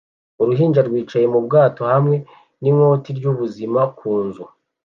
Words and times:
Uruhinja 0.41 0.81
rwicaye 0.87 1.25
mu 1.33 1.39
bwato 1.45 1.81
hamwe 1.91 2.15
n'ikoti 2.61 3.09
ry'ubuzima 3.17 3.81
ku 3.97 4.11
nzu 4.25 4.43